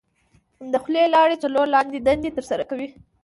[0.71, 2.87] د خولې لاړې څلور لاندې دندې تر سره کوي.